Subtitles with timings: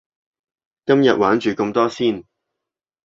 [0.87, 2.23] 今日玩住咁多先